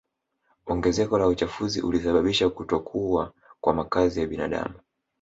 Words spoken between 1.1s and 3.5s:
la uchafuzi ulisababisha kutokuwa